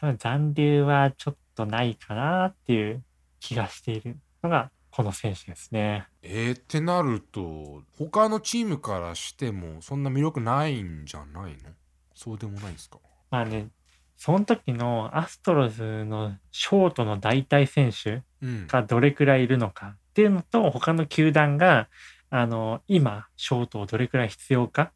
[0.00, 3.02] 多分残留はちょっとないかなっていう
[3.40, 6.06] 気がしているのが、この選手ですね。
[6.22, 11.70] えー、ってなると他のチームからしてもそんな魅力ないんじゃないの？
[12.14, 12.98] そうでもないんですか？
[13.28, 13.70] まあね、
[14.16, 21.88] その時のアストロズのショートの代替選手うんがどれくらいいるのかっていうのと他の球団が
[22.30, 24.92] あの今ショートをどれくらい必要か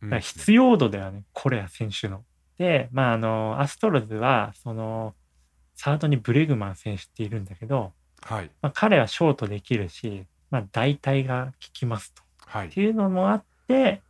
[0.00, 2.24] から必要度だよね、コレア選手の。
[2.58, 5.14] でまああのアストロズはその
[5.76, 7.92] サードにブレグマン選手っているんだけど、
[8.26, 12.22] はいまあ、彼はショートできるし、まあ、代替が効きますと。
[12.46, 14.02] はいっていうのもあって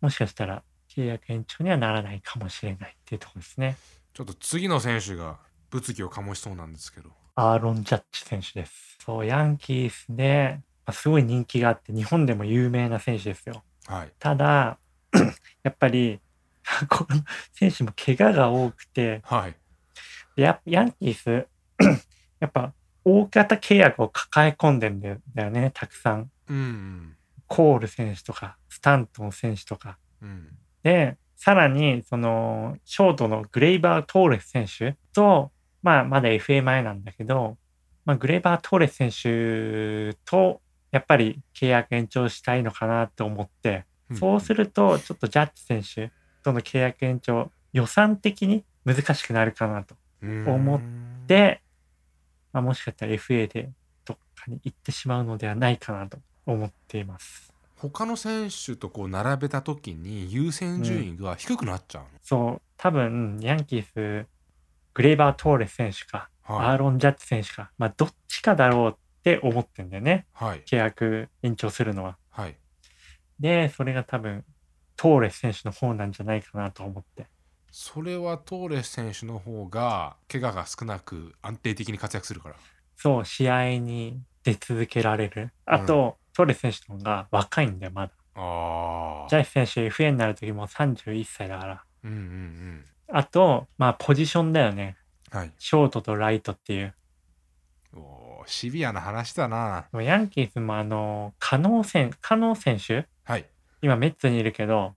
[0.00, 3.76] もしかしたら契約延長にはならないかもしれないっていうところですね。
[4.12, 5.38] ちょっと次の選手が
[5.70, 8.98] 物議を醸しそうなんですけどアーロン・ジャッジ選手です。
[9.04, 13.62] そう、ヤンキースで、まあ、すごい人気があって、日本でも有名な選手ですよ。
[13.86, 14.78] はいただ、
[15.64, 16.20] やっぱり、
[16.90, 19.54] この選手も怪我が多くて、はい
[20.36, 21.46] やヤンキース、
[22.38, 26.30] やっぱ大型契約を抱え込んでんだよね、たくさん。
[26.48, 27.16] うんうん
[27.48, 29.98] コール選手とか、スタントン選手とか。
[30.22, 30.48] うん
[30.82, 35.50] で、さらに、その、ショートのグレイバー・トーレス選手と、
[35.82, 37.56] まあ、まだ FA 前なんだけど、
[38.04, 40.60] まあ、グレイバー・トーレス選手と、
[40.90, 43.84] やっぱり契約延長したいのかなと思って、
[44.14, 46.12] そうすると、ちょっとジャッジ選手
[46.42, 49.94] との契約延長、予算的に難しくなるかなと。
[50.22, 50.80] 思っ
[51.26, 51.60] で、
[52.52, 53.70] まあ、もしかしたら FA で
[54.04, 57.52] どっかに行ってしまうのではないかなと思っています。
[57.76, 64.26] 他の選手とこう並べた時に優先順位が低くなっちゃうそう、多分、ヤンキース、
[64.94, 70.26] グレイバー・トーレス選手か、の、はいアーロン・ジャッジ選手か、まあ、どっちかだろうって思ってんだよね。
[70.32, 72.16] はい契約延長するのは。
[72.30, 72.56] はい
[73.42, 74.44] で、それが多分、
[74.96, 77.26] トーレス選手の方なんじゃないかなと思って。
[77.72, 82.54] それはトーレス選手の方が怪我が少なく安定的に活躍するから
[82.96, 85.50] そう、試合に出続けられる。
[85.64, 88.12] あと、トーレス選手の方が若いんだよ、まだ。
[88.34, 91.84] ああジャッジ選手 FA になる時も31歳だから。
[92.04, 94.96] うんうんうんあと、まあ、ポジションだよね。
[95.30, 96.94] はいショートとライトっていう。
[97.94, 103.06] おーシビアな話だなヤンキースもあの、加納選、加納選手？
[103.24, 103.46] はい
[103.82, 104.94] 今メッツにいるけど、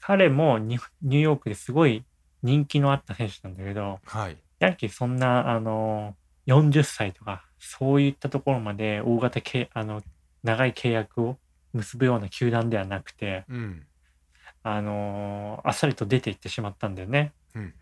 [0.00, 2.04] 彼もニューヨークですごい
[2.42, 6.14] 人気のあった選手なんだけど、はいヤンキースそんな、あの、
[6.46, 10.02] 40歳とか、そういったところまで大型け、あの、
[10.42, 11.38] 長い契約を
[11.72, 13.86] 結ぶような球団ではなくて、うん
[14.62, 17.32] あのあっさりと出ていってしまったんだよね。
[17.54, 17.72] うんうん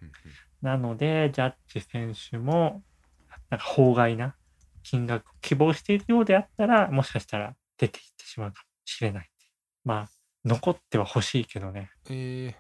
[0.61, 2.83] なので、ジャッジ選手も、
[3.49, 4.35] なんか法外な
[4.83, 9.31] 金額を希望しているようであったら、もしかしたら出ていってしまうかもしれない。
[9.85, 10.11] まあ、
[10.49, 11.91] 残っては欲しいけどね。
[12.09, 12.55] えー、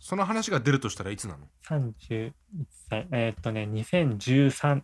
[0.00, 2.32] その話が出るとしたらいつなの？31
[2.88, 3.06] 歳。
[3.12, 4.82] えーっとね、2013、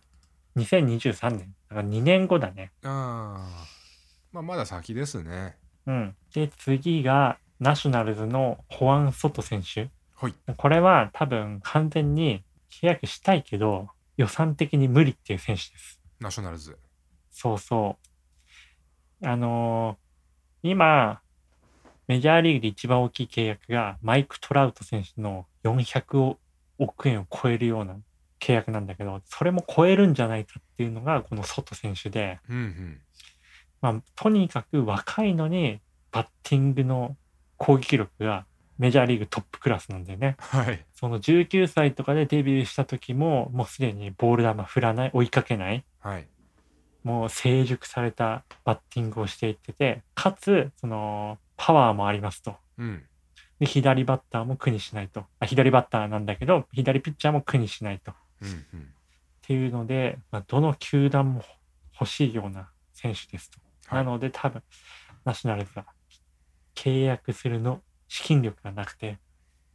[0.55, 1.55] 2023年。
[1.69, 2.71] だから2年後だね。
[2.83, 3.65] ああ
[4.31, 6.15] まあまだ先ですねうん。
[6.33, 9.89] で、次が、ナショナルズのホアン・ソト選手。
[10.15, 15.99] はいこれは多分完全に契約したいけど、予算的に無理っていう選手です。
[16.19, 16.77] ナショナルズ
[17.31, 17.97] そうそ
[19.21, 19.27] う。
[19.27, 20.03] あのー
[20.65, 21.19] 今、
[22.07, 26.35] メジャーリーグで一番大きい契約がマイク・トラウト選手の400
[26.79, 27.95] 億円を超えるような
[28.39, 33.01] 契約なんだけど、それも超えるんじゃないかっていうのがこのソト選手で、うんうん。
[33.81, 35.79] まあ、とにかく若いのに
[36.11, 37.15] バッティングの
[37.57, 38.45] 攻撃力が
[38.77, 40.35] メジャーリーグトップクラスなんだよね。
[40.39, 40.85] はい。
[40.93, 46.27] その19歳とかでデビューした時も、もうすでにボール球振らない、追いかけない、はい。
[47.03, 52.55] もう成熟されたバッティングをしていってて、かつ、その、パワーもありますと。
[52.77, 53.03] うん
[53.59, 55.25] で、左バッターも苦にしないと。
[55.39, 58.11] あ左バッターなんだけど、左ピッチャーも苦にしないと。
[58.11, 58.93] っうんうん
[59.45, 61.43] ていうので、まあ、どの球団も
[61.99, 63.59] 欲しいような選手ですと。
[63.87, 64.63] はいなので多分、
[65.25, 65.85] ナショナルズが
[66.75, 69.19] 契約するの、資金力がなくて、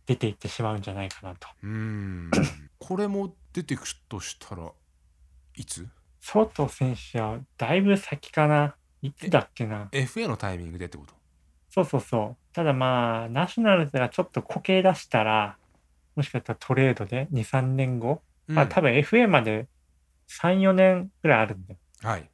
[0.06, 1.48] 出ていってしまうんじゃないかなと。
[1.62, 2.30] うーん
[2.80, 4.72] これも出てくるとしたら
[5.54, 5.86] いつ？
[6.20, 8.74] ソト選手はだいぶ先かな。
[9.02, 9.88] いつだっけな。
[9.92, 11.14] FA のタイミングでってこと？
[11.78, 12.54] そうそうそう。
[12.54, 15.56] ただまあ、ナショナルズがちょっとこけ出したら、
[16.16, 19.68] もしかしたらトレードで2、3年後、まあ多分 FA まで
[20.28, 21.80] 3、4年ぐらいあるんだよ。
[22.02, 22.28] はい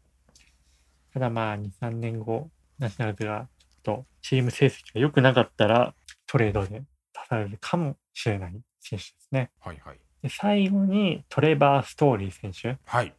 [1.12, 5.94] ただまあ、2、3年後、ナショナルズがちょっとチーム成績が良くなかったら、
[6.26, 6.84] トレードで出
[7.28, 9.50] されるかもしれない選手ですね。
[9.60, 12.78] はいはいで最後にトレバー・ストーリー選手。
[12.86, 13.14] はい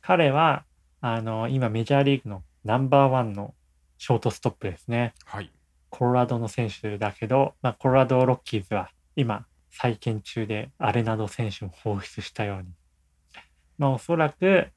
[0.00, 0.64] 彼は、
[1.02, 3.54] あの、今メジャーリーグのナンバーワンの
[4.00, 5.12] ショートストップですね。
[5.26, 5.52] はい
[5.90, 12.68] コロラドの選手だけど、まあ、コロラドロッキーズは今、再建中でアレナド選手も放出したように。
[13.76, 14.68] まあ、おそらく、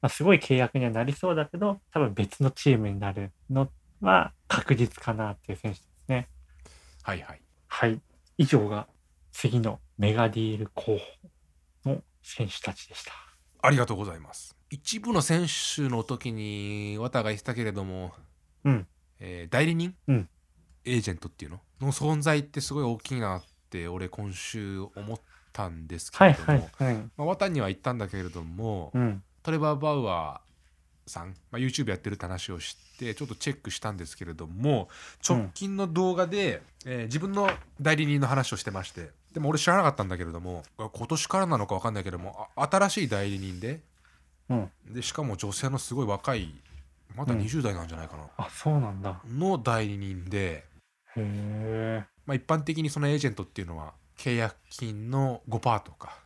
[0.00, 3.68] まあ、すごい契約にはなりそうだけど、多分別のチームになるの
[4.00, 6.28] は確実かなっていう選手ですね。
[7.02, 8.00] はいはいはい。
[8.38, 8.86] 以上が
[9.32, 10.96] 次のメガディール候
[11.84, 13.12] 補の選手たちでした。
[13.60, 18.12] ありがとうございます一部の選手の時に綿が言ってたけれども、
[18.64, 18.86] うん
[19.20, 20.28] えー代理人、うん
[20.84, 21.60] エージェントっていうの？
[21.80, 25.20] の存在ってすごい大きいなって俺今週思っ
[25.52, 27.10] たんですけはいれども、はいはい。
[27.16, 29.22] まあ、綿には言ったんだけれども、うん。
[29.44, 34.88] トレバー・バウアーさん、まあ、YouTube やってるって話をしてちょっとチェックしたんですけれども
[35.28, 37.48] 直近の動画で、えー自分の
[37.80, 43.80] 代理人の話をしてましてでも俺知らなかったんだけれども今年からなのか分かんないけどもあ新しい代理人で
[44.48, 44.70] うん。
[44.90, 46.54] でしかも女性のすごい若い
[47.16, 49.20] まだうん20代なんじゃないかな、あ、そうなんだ。
[49.26, 50.64] の代理人で、
[51.16, 52.04] へえ。
[52.26, 56.18] まあ、一般的にそのエージェントっていうのは契約金の5%とか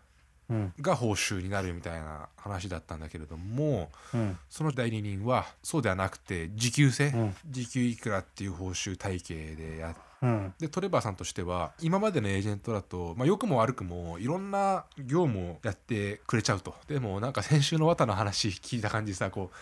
[0.49, 0.72] うん。
[0.81, 4.38] が報酬になるみたいな話だったんだけれどもうん。
[4.49, 7.35] その代理人はそうではなくて時給制、うん。
[7.46, 10.55] 時給いくらっていう報酬体系でやっうん。
[10.59, 19.57] でトレバーさんとしては今までのエージェントだと、まあ、良くも悪くもいろんな業務をやってくれちゃうとでもなんか先週の綿の話聞いた感じさこう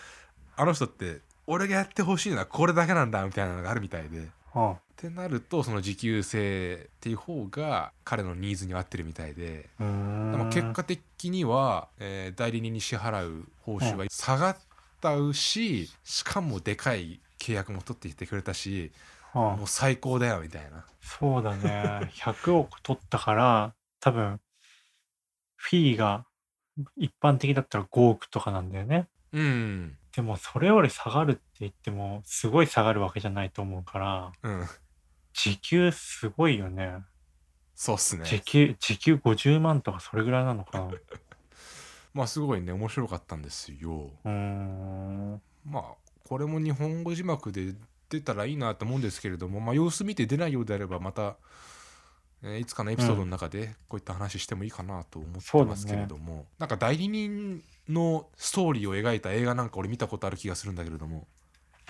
[0.57, 4.29] あの人って俺がやってほしいのはこれだけなんだみたいなのがあるみたいで。
[4.57, 9.69] あってなるとその時給制っていう方が彼のニーズに合ってるみたいで。
[9.79, 14.57] でも結果的には、えー代理人に支払う報酬は下がっ
[15.01, 18.93] たししかもでかい契約も取ってきてくれたし
[19.33, 22.11] あもう最高だよみたいなそうだね。
[22.17, 24.41] 100億取ったから、多分、
[25.57, 26.27] フィーが
[26.97, 29.09] 一般的だったら5億とかなんだよね。
[29.33, 34.67] うんでも、それより下がるって言っても、すごい下がるわけじゃないと思うから、うん
[35.35, 36.99] 時給すごいよね。
[37.75, 40.87] そうっすね時給、時給50万とかそれぐらいなのかな。
[40.87, 41.03] う
[42.15, 45.43] まあすごいね面白かったんですよーん。
[45.67, 47.75] まあこれも日本語字幕で
[48.09, 51.37] 出たらいいなと思うんですけれどもまあ様子見て出ないようであればまた、
[52.43, 61.27] えーいつかのエピソードの中でこういった話してもいいかなと思ってますけれども、なんか代理人のストーリーを描いた映画なんか俺見たことある気がするんだけれども。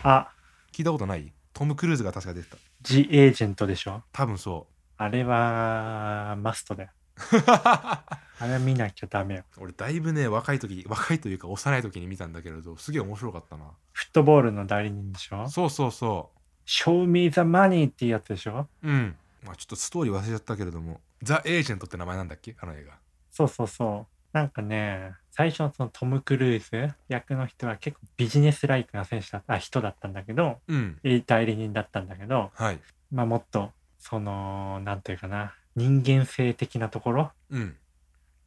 [0.03, 0.29] あ、
[0.73, 1.33] 聞いたことない？
[1.53, 2.57] トム・クルーズが確か出てた。
[2.83, 4.03] ジ・エージェントでしょ？
[4.13, 4.67] 多分そ
[4.97, 6.91] あれは、マストだよ。
[7.17, 8.05] う あ
[8.43, 9.45] れは見なきゃダメよ。
[9.59, 13.65] 俺だいぶね若い時若いというか幼い時に見たんだけれどすげえ面白かったな。
[13.93, 15.49] フットボールの代理人でしょ？
[15.49, 16.31] そうそうそ
[16.67, 18.67] Show me the money っていうやつでしょ？
[18.83, 19.17] ううん。
[19.45, 21.01] まあちょっとストーリー忘れちゃったけれども。
[21.23, 22.57] ザ・エージェントって名前なんだっけ？
[22.61, 22.99] あの映画。
[23.31, 24.37] そうそうそう。
[24.37, 31.01] なんかね、最初のそのトム・クルーズ役の人は結構ビジネスライクな選手だった、あ、人だったんだけど、うん。
[31.27, 32.79] 代理人だったんだけど、はい。
[33.11, 37.77] まあもっと、その、なんていうかな、人間性的なところうん。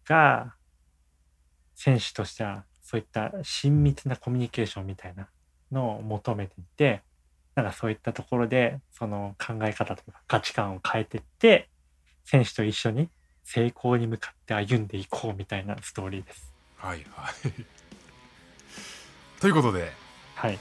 [0.06, 0.56] が
[1.76, 5.28] 選手としてはそういった親密なコミュニケーションみたいな
[5.74, 7.02] のを求めていて
[7.56, 11.70] なんかそういったところでその考え方とか価値観を変えていって
[12.24, 13.10] 選手と一緒に
[13.44, 16.57] 成功に向かって歩んでいこうみたいなストーリーです。
[16.78, 17.66] はいはい。
[19.42, 19.94] ということで
[20.36, 20.58] はい。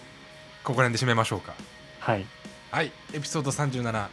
[0.65, 1.55] ここら辺で締めましょうか。
[2.01, 2.27] はい。
[2.71, 4.09] はいエピソード37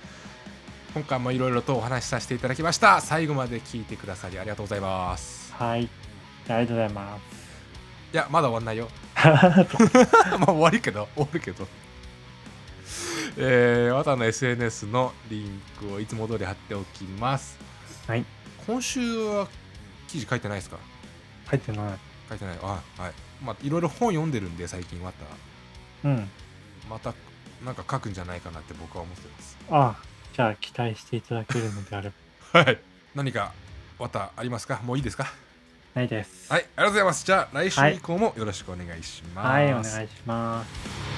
[0.94, 3.02] 今回もいろいろとお話しさせていただきました。
[3.02, 5.54] 最後まで聞いてくださりありがとうございます。
[5.54, 5.90] はい。
[6.48, 7.22] ありがとうございます。
[8.14, 8.90] いやまだ終わんないよ。
[9.16, 11.68] まあ終わるけど終わるけど。
[13.36, 17.58] えー、わたの SNS のリンクをいつも通り貼っておきます。
[18.08, 18.24] はい。
[18.68, 19.48] 今週は
[20.08, 20.78] 記事書いてないですか？
[21.58, 22.00] 入ってない。
[22.30, 22.58] 書いてない。
[22.62, 22.66] あ
[22.98, 23.14] はい。
[23.44, 26.08] まあいろいろ本読んでるんで最近わた。
[26.10, 26.30] うん。
[26.90, 27.14] また
[27.64, 29.58] なんか書くんじゃないかなって僕は思ってます。
[29.70, 29.96] あ
[30.36, 32.12] じゃあ期待していただけるのであれ
[32.54, 32.60] ば。
[32.66, 32.80] はい。
[33.16, 33.54] 何か
[34.00, 34.80] またありますか？
[34.84, 35.32] もういいですか？
[35.94, 36.52] ないです。
[36.52, 37.26] はいありがとうございます。
[37.26, 37.96] じゃあ来週はい。
[37.96, 39.48] 以降もよろしくお願いします。
[39.48, 41.13] はい、お願いします。